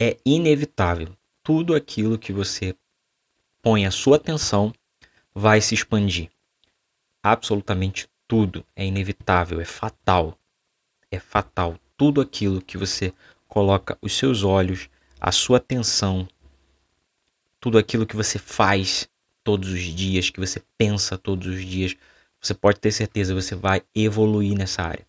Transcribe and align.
é 0.00 0.16
inevitável. 0.24 1.16
Tudo 1.42 1.74
aquilo 1.74 2.18
que 2.18 2.32
você 2.32 2.74
põe 3.60 3.84
a 3.84 3.90
sua 3.90 4.16
atenção 4.16 4.72
vai 5.34 5.60
se 5.60 5.74
expandir. 5.74 6.30
Absolutamente 7.22 8.08
tudo 8.28 8.64
é 8.76 8.86
inevitável, 8.86 9.60
é 9.60 9.64
fatal. 9.64 10.38
É 11.10 11.18
fatal. 11.18 11.76
Tudo 11.96 12.20
aquilo 12.20 12.62
que 12.62 12.78
você 12.78 13.12
coloca 13.48 13.98
os 14.00 14.16
seus 14.16 14.44
olhos, 14.44 14.88
a 15.20 15.32
sua 15.32 15.56
atenção, 15.56 16.28
tudo 17.58 17.78
aquilo 17.78 18.06
que 18.06 18.14
você 18.14 18.38
faz 18.38 19.08
todos 19.42 19.70
os 19.70 19.80
dias, 19.80 20.30
que 20.30 20.38
você 20.38 20.62
pensa 20.76 21.18
todos 21.18 21.46
os 21.46 21.64
dias, 21.64 21.96
você 22.40 22.54
pode 22.54 22.78
ter 22.78 22.92
certeza, 22.92 23.34
você 23.34 23.54
vai 23.54 23.82
evoluir 23.94 24.56
nessa 24.56 24.82
área. 24.82 25.07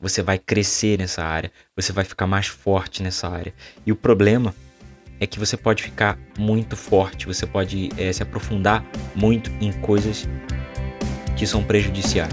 Você 0.00 0.22
vai 0.22 0.38
crescer 0.38 0.98
nessa 0.98 1.22
área, 1.22 1.52
você 1.76 1.92
vai 1.92 2.04
ficar 2.04 2.26
mais 2.26 2.46
forte 2.46 3.02
nessa 3.02 3.28
área. 3.28 3.52
E 3.84 3.92
o 3.92 3.96
problema 3.96 4.54
é 5.20 5.26
que 5.26 5.38
você 5.38 5.58
pode 5.58 5.82
ficar 5.82 6.18
muito 6.38 6.74
forte, 6.74 7.26
você 7.26 7.46
pode 7.46 7.90
é, 7.98 8.10
se 8.10 8.22
aprofundar 8.22 8.82
muito 9.14 9.50
em 9.60 9.70
coisas 9.82 10.26
que 11.36 11.46
são 11.46 11.62
prejudiciais. 11.62 12.32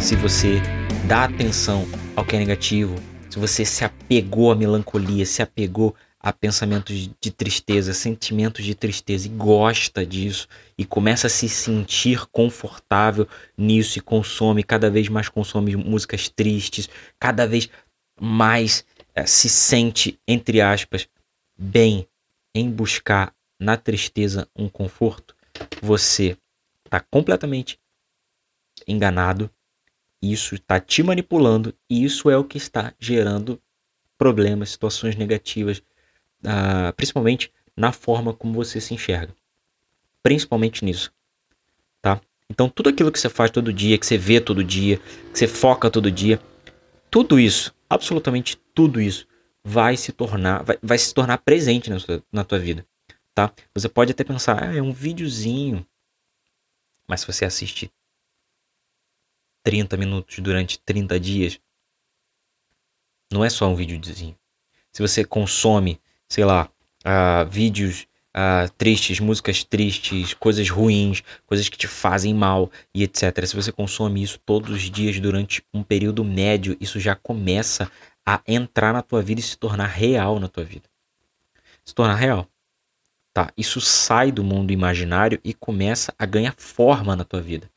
Se 0.00 0.16
você 0.16 0.60
dá 1.04 1.22
atenção 1.22 1.86
ao 2.16 2.24
que 2.24 2.34
é 2.34 2.38
negativo, 2.40 2.96
se 3.30 3.38
você 3.38 3.64
se 3.64 3.84
apegou 3.84 4.50
à 4.50 4.56
melancolia, 4.56 5.24
se 5.24 5.40
apegou 5.40 5.94
a 6.20 6.32
pensamentos 6.32 7.08
de 7.20 7.30
tristeza, 7.30 7.94
sentimentos 7.94 8.64
de 8.64 8.74
tristeza 8.74 9.26
e 9.26 9.30
gosta 9.30 10.04
disso 10.04 10.48
e 10.76 10.84
começa 10.84 11.28
a 11.28 11.30
se 11.30 11.48
sentir 11.48 12.26
confortável 12.26 13.28
nisso 13.56 13.98
e 13.98 14.02
consome 14.02 14.64
cada 14.64 14.90
vez 14.90 15.08
mais 15.08 15.28
consome 15.28 15.76
músicas 15.76 16.28
tristes, 16.28 16.88
cada 17.20 17.46
vez 17.46 17.68
mais 18.20 18.84
é, 19.14 19.24
se 19.26 19.48
sente 19.48 20.18
entre 20.26 20.60
aspas 20.60 21.08
bem 21.56 22.06
em 22.54 22.68
buscar 22.68 23.32
na 23.58 23.76
tristeza 23.76 24.48
um 24.56 24.68
conforto, 24.68 25.36
você 25.80 26.36
está 26.84 27.00
completamente 27.00 27.78
enganado. 28.86 29.50
Isso 30.20 30.56
está 30.56 30.80
te 30.80 31.02
manipulando 31.02 31.72
e 31.88 32.04
isso 32.04 32.28
é 32.28 32.36
o 32.36 32.44
que 32.44 32.58
está 32.58 32.92
gerando 32.98 33.60
problemas, 34.16 34.70
situações 34.70 35.14
negativas 35.14 35.80
principalmente 36.96 37.52
na 37.76 37.92
forma 37.92 38.32
como 38.32 38.54
você 38.54 38.80
se 38.80 38.94
enxerga. 38.94 39.34
Principalmente 40.22 40.84
nisso, 40.84 41.12
tá? 42.02 42.20
Então 42.50 42.68
tudo 42.68 42.90
aquilo 42.90 43.12
que 43.12 43.18
você 43.18 43.28
faz 43.28 43.50
todo 43.50 43.72
dia, 43.72 43.98
que 43.98 44.06
você 44.06 44.18
vê 44.18 44.40
todo 44.40 44.64
dia, 44.64 44.98
que 45.32 45.38
você 45.38 45.46
foca 45.46 45.90
todo 45.90 46.10
dia, 46.10 46.40
tudo 47.10 47.38
isso, 47.38 47.74
absolutamente 47.88 48.56
tudo 48.74 49.00
isso, 49.00 49.26
vai 49.62 49.96
se 49.96 50.12
tornar, 50.12 50.62
vai, 50.62 50.78
vai 50.82 50.98
se 50.98 51.12
tornar 51.12 51.38
presente 51.38 51.90
na, 51.90 51.98
sua, 51.98 52.22
na 52.32 52.44
tua 52.44 52.58
vida, 52.58 52.86
tá? 53.34 53.52
Você 53.74 53.88
pode 53.88 54.12
até 54.12 54.24
pensar, 54.24 54.62
ah, 54.62 54.74
é 54.74 54.82
um 54.82 54.92
videozinho, 54.92 55.86
mas 57.06 57.20
se 57.20 57.26
você 57.26 57.44
assiste 57.44 57.92
30 59.62 59.96
minutos 59.96 60.38
durante 60.38 60.78
30 60.80 61.20
dias, 61.20 61.60
não 63.30 63.44
é 63.44 63.50
só 63.50 63.68
um 63.68 63.74
videozinho. 63.74 64.36
Se 64.90 65.02
você 65.02 65.24
consome 65.24 66.00
sei 66.28 66.44
lá, 66.44 66.68
uh, 67.04 67.48
vídeos 67.48 68.06
uh, 68.36 68.70
tristes, 68.76 69.20
músicas 69.20 69.64
tristes, 69.64 70.34
coisas 70.34 70.68
ruins, 70.68 71.22
coisas 71.46 71.68
que 71.68 71.78
te 71.78 71.88
fazem 71.88 72.34
mal 72.34 72.70
e 72.94 73.02
etc. 73.02 73.44
Se 73.46 73.56
você 73.56 73.72
consome 73.72 74.22
isso 74.22 74.38
todos 74.44 74.70
os 74.70 74.82
dias 74.90 75.18
durante 75.18 75.64
um 75.72 75.82
período 75.82 76.24
médio, 76.24 76.76
isso 76.80 77.00
já 77.00 77.14
começa 77.14 77.90
a 78.24 78.40
entrar 78.46 78.92
na 78.92 79.02
tua 79.02 79.22
vida 79.22 79.40
e 79.40 79.44
se 79.44 79.56
tornar 79.56 79.86
real 79.86 80.38
na 80.38 80.48
tua 80.48 80.64
vida. 80.64 80.88
Se 81.84 81.94
tornar 81.94 82.14
real. 82.14 82.46
Tá? 83.32 83.50
Isso 83.56 83.80
sai 83.80 84.30
do 84.30 84.44
mundo 84.44 84.72
imaginário 84.72 85.40
e 85.42 85.54
começa 85.54 86.12
a 86.18 86.26
ganhar 86.26 86.54
forma 86.58 87.16
na 87.16 87.24
tua 87.24 87.40
vida. 87.40 87.70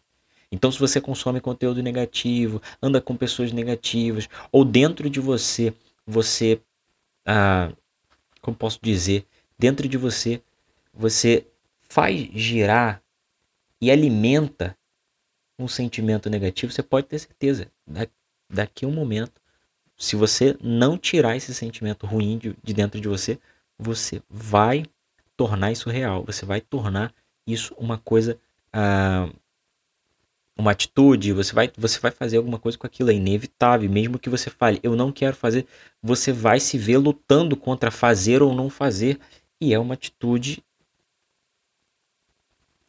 Então, 0.51 0.69
se 0.69 0.77
você 0.77 0.99
consome 0.99 1.39
conteúdo 1.39 1.81
negativo, 1.81 2.61
anda 2.81 2.99
com 2.99 3.15
pessoas 3.15 3.53
negativas, 3.53 4.27
ou 4.51 4.65
dentro 4.65 5.09
de 5.09 5.21
você, 5.21 5.73
você 6.05 6.59
ah, 7.25 7.71
como 8.41 8.57
posso 8.57 8.79
dizer, 8.81 9.25
dentro 9.57 9.87
de 9.87 9.97
você, 9.97 10.41
você 10.93 11.45
faz 11.81 12.29
girar 12.33 13.01
e 13.79 13.91
alimenta 13.91 14.77
um 15.57 15.67
sentimento 15.67 16.29
negativo, 16.29 16.71
você 16.71 16.81
pode 16.81 17.07
ter 17.07 17.19
certeza, 17.19 17.71
daqui 18.49 18.85
a 18.85 18.87
um 18.87 18.91
momento, 18.91 19.39
se 19.97 20.15
você 20.15 20.57
não 20.61 20.97
tirar 20.97 21.37
esse 21.37 21.53
sentimento 21.53 22.07
ruim 22.07 22.37
de, 22.37 22.55
de 22.63 22.73
dentro 22.73 22.99
de 22.99 23.07
você, 23.07 23.39
você 23.77 24.21
vai 24.29 24.83
tornar 25.37 25.71
isso 25.71 25.89
real, 25.89 26.23
você 26.23 26.45
vai 26.45 26.59
tornar 26.61 27.13
isso 27.45 27.73
uma 27.77 27.97
coisa 27.97 28.39
ah, 28.73 29.29
uma 30.57 30.71
atitude, 30.71 31.33
você 31.33 31.53
vai, 31.53 31.71
você 31.77 31.99
vai 31.99 32.11
fazer 32.11 32.37
alguma 32.37 32.59
coisa 32.59 32.77
com 32.77 32.85
aquilo, 32.85 33.09
é 33.09 33.13
inevitável, 33.13 33.89
mesmo 33.89 34.19
que 34.19 34.29
você 34.29 34.49
fale, 34.49 34.79
eu 34.83 34.95
não 34.95 35.11
quero 35.11 35.35
fazer, 35.35 35.65
você 36.01 36.31
vai 36.31 36.59
se 36.59 36.77
ver 36.77 36.97
lutando 36.97 37.55
contra 37.55 37.89
fazer 37.89 38.41
ou 38.43 38.53
não 38.53 38.69
fazer, 38.69 39.19
e 39.59 39.73
é 39.73 39.79
uma 39.79 39.93
atitude 39.93 40.63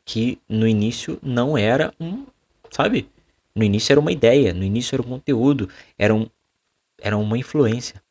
que 0.05 0.39
no 0.49 0.67
início 0.67 1.19
não 1.23 1.57
era 1.57 1.95
um, 2.01 2.27
sabe? 2.71 3.09
No 3.55 3.63
início 3.63 3.93
era 3.93 4.01
uma 4.01 4.13
ideia, 4.13 4.53
no 4.53 4.65
início 4.65 4.95
era 4.95 5.03
um 5.03 5.09
conteúdo, 5.09 5.69
era, 5.99 6.15
um, 6.15 6.29
era 6.99 7.17
uma 7.17 7.39
influência. 7.39 8.03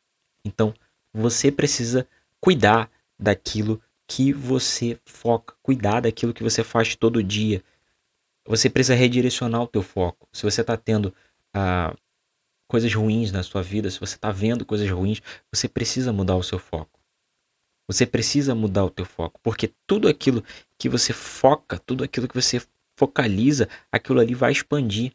Então, 0.44 0.72
você 1.12 1.52
precisa 1.52 2.06
cuidar 2.40 2.90
daquilo 3.18 3.80
que 4.06 4.32
você 4.32 4.98
foca, 5.04 5.54
cuidar 5.62 6.00
daquilo 6.00 6.34
que 6.34 6.42
você 6.42 6.64
faz 6.64 6.96
todo 6.96 7.22
dia, 7.22 7.62
você 8.46 8.68
precisa 8.68 8.94
redirecionar 8.94 9.62
o 9.62 9.66
teu 9.66 9.82
foco. 9.82 10.28
Se 10.32 10.42
você 10.42 10.60
está 10.60 10.76
tendo 10.76 11.14
ah, 11.54 11.94
coisas 12.68 12.92
ruins 12.92 13.30
na 13.30 13.42
sua 13.42 13.62
vida, 13.62 13.90
se 13.90 14.00
você 14.00 14.16
está 14.16 14.30
vendo 14.30 14.64
coisas 14.64 14.88
ruins, 14.90 15.20
você 15.52 15.68
precisa 15.68 16.12
mudar 16.12 16.36
o 16.36 16.42
seu 16.42 16.58
foco. 16.58 17.00
Você 17.86 18.06
precisa 18.06 18.54
mudar 18.54 18.84
o 18.84 18.90
teu 18.90 19.04
foco, 19.04 19.40
porque 19.42 19.72
tudo 19.86 20.08
aquilo 20.08 20.42
que 20.78 20.88
você 20.88 21.12
foca, 21.12 21.78
tudo 21.78 22.04
aquilo 22.04 22.28
que 22.28 22.34
você 22.34 22.62
focaliza, 22.96 23.68
aquilo 23.90 24.20
ali 24.20 24.34
vai 24.34 24.52
expandir 24.52 25.12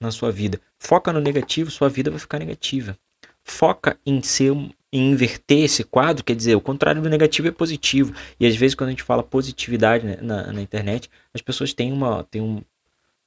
na 0.00 0.10
sua 0.10 0.30
vida. 0.30 0.60
Foca 0.78 1.12
no 1.12 1.20
negativo, 1.20 1.70
sua 1.70 1.88
vida 1.88 2.10
vai 2.10 2.20
ficar 2.20 2.38
negativa. 2.38 2.98
Foca 3.44 3.98
em 4.04 4.22
ser 4.22 4.52
inverter 4.92 5.64
esse 5.64 5.84
quadro, 5.84 6.24
quer 6.24 6.34
dizer, 6.34 6.54
o 6.54 6.60
contrário 6.60 7.02
do 7.02 7.08
negativo 7.08 7.48
é 7.48 7.52
positivo. 7.52 8.14
E 8.38 8.46
às 8.46 8.56
vezes 8.56 8.74
quando 8.74 8.88
a 8.88 8.92
gente 8.92 9.02
fala 9.02 9.22
positividade 9.22 10.06
né, 10.06 10.16
na, 10.20 10.52
na, 10.52 10.62
internet, 10.62 11.10
as 11.34 11.42
pessoas 11.42 11.72
têm 11.72 11.92
uma, 11.92 12.24
têm 12.24 12.40
um, 12.40 12.62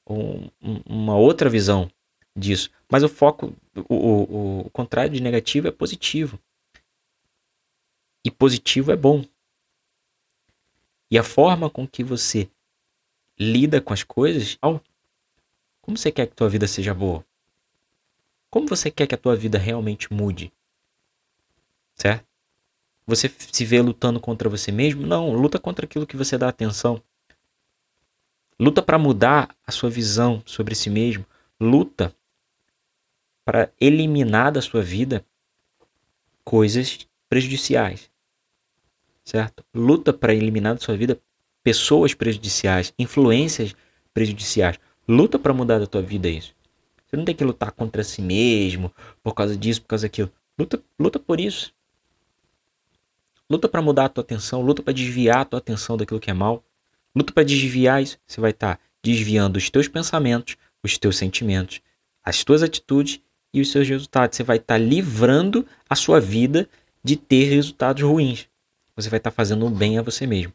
um, 0.07 0.49
uma 0.85 1.15
outra 1.15 1.49
visão 1.49 1.89
disso. 2.35 2.71
Mas 2.89 3.03
o 3.03 3.09
foco, 3.09 3.53
o, 3.87 3.95
o, 3.95 4.59
o 4.61 4.69
contrário 4.71 5.11
de 5.11 5.21
negativo 5.21 5.67
é 5.67 5.71
positivo. 5.71 6.39
E 8.25 8.31
positivo 8.31 8.91
é 8.91 8.95
bom. 8.95 9.23
E 11.11 11.17
a 11.17 11.23
forma 11.23 11.69
com 11.69 11.87
que 11.87 12.03
você 12.03 12.49
lida 13.37 13.81
com 13.81 13.93
as 13.93 14.03
coisas, 14.03 14.57
como 15.81 15.97
você 15.97 16.11
quer 16.11 16.27
que 16.27 16.33
a 16.33 16.35
tua 16.35 16.49
vida 16.49 16.67
seja 16.67 16.93
boa? 16.93 17.25
Como 18.49 18.67
você 18.67 18.91
quer 18.91 19.07
que 19.07 19.15
a 19.15 19.17
tua 19.17 19.35
vida 19.35 19.57
realmente 19.57 20.11
mude? 20.13 20.51
Certo? 21.99 22.25
Você 23.05 23.31
se 23.51 23.65
vê 23.65 23.81
lutando 23.81 24.19
contra 24.19 24.49
você 24.49 24.71
mesmo? 24.71 25.05
Não, 25.05 25.33
luta 25.33 25.59
contra 25.59 25.85
aquilo 25.85 26.07
que 26.07 26.15
você 26.15 26.37
dá 26.37 26.47
atenção. 26.47 27.01
Luta 28.59 28.81
para 28.81 28.99
mudar 28.99 29.55
a 29.65 29.71
sua 29.71 29.89
visão 29.89 30.43
sobre 30.45 30.75
si 30.75 30.89
mesmo. 30.89 31.25
Luta 31.59 32.13
para 33.43 33.71
eliminar 33.79 34.51
da 34.51 34.61
sua 34.61 34.81
vida 34.81 35.25
coisas 36.43 37.07
prejudiciais. 37.27 38.11
Certo? 39.23 39.63
Luta 39.73 40.13
para 40.13 40.33
eliminar 40.33 40.75
da 40.75 40.81
sua 40.81 40.95
vida 40.95 41.19
pessoas 41.63 42.13
prejudiciais, 42.13 42.93
influências 42.97 43.75
prejudiciais. 44.13 44.79
Luta 45.07 45.39
para 45.39 45.53
mudar 45.53 45.79
da 45.79 45.87
tua 45.87 46.01
vida 46.01 46.29
isso. 46.29 46.53
Você 47.07 47.17
não 47.17 47.25
tem 47.25 47.35
que 47.35 47.43
lutar 47.43 47.71
contra 47.71 48.03
si 48.03 48.21
mesmo 48.21 48.93
por 49.23 49.33
causa 49.33 49.57
disso, 49.57 49.81
por 49.81 49.87
causa 49.87 50.05
daquilo. 50.05 50.31
Luta, 50.57 50.79
luta 50.99 51.17
por 51.17 51.39
isso. 51.39 51.73
Luta 53.51 53.67
para 53.67 53.81
mudar 53.81 54.05
a 54.05 54.09
tua 54.09 54.21
atenção, 54.23 54.61
luta 54.61 54.83
para 54.83 54.93
desviar 54.93 55.39
a 55.39 55.45
tua 55.45 55.57
atenção 55.57 55.97
daquilo 55.97 56.19
que 56.19 56.29
é 56.29 56.33
mal. 56.33 56.63
Luta 57.15 57.33
para 57.33 57.43
desviar 57.43 58.01
isso. 58.01 58.19
Você 58.27 58.39
vai 58.39 58.51
estar 58.51 58.75
tá 58.75 58.81
desviando 59.03 59.57
os 59.57 59.69
teus 59.71 59.87
pensamentos, 59.87 60.55
os 60.83 60.97
teus 60.99 61.17
sentimentos, 61.17 61.81
as 62.23 62.43
tuas 62.43 62.61
atitudes 62.61 63.19
e 63.51 63.59
os 63.59 63.71
seus 63.71 63.89
resultados. 63.89 64.37
Você 64.37 64.43
vai 64.43 64.57
estar 64.57 64.75
tá 64.75 64.77
livrando 64.77 65.65
a 65.89 65.95
sua 65.95 66.19
vida 66.19 66.69
de 67.03 67.15
ter 67.15 67.45
resultados 67.45 68.03
ruins. 68.03 68.47
Você 68.95 69.09
vai 69.09 69.17
estar 69.17 69.31
tá 69.31 69.35
fazendo 69.35 69.65
um 69.65 69.71
bem 69.71 69.97
a 69.97 70.03
você 70.03 70.27
mesmo. 70.27 70.53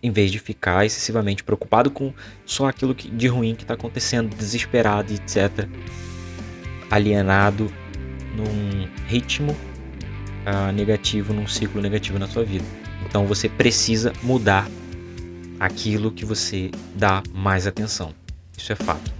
em 0.00 0.12
vez 0.12 0.30
de 0.30 0.38
ficar 0.38 0.86
excessivamente 0.86 1.42
preocupado 1.42 1.90
com 1.90 2.14
só 2.46 2.68
aquilo 2.68 2.94
que, 2.94 3.10
de 3.10 3.26
ruim 3.26 3.56
que 3.56 3.62
está 3.62 3.74
acontecendo, 3.74 4.34
desesperado, 4.34 5.12
etc. 5.12 5.68
Alienado 6.88 7.72
num 8.36 8.88
ritmo 9.06 9.56
uh, 10.48 10.72
negativo, 10.72 11.32
num 11.32 11.46
ciclo 11.46 11.80
negativo 11.80 12.18
na 12.18 12.26
sua 12.26 12.44
vida. 12.44 12.64
Então 13.06 13.26
você 13.26 13.48
precisa 13.48 14.12
mudar 14.22 14.68
aquilo 15.60 16.10
que 16.10 16.24
você 16.24 16.70
dá 16.94 17.22
mais 17.32 17.66
atenção. 17.66 18.14
Isso 18.56 18.72
é 18.72 18.76
fato. 18.76 19.12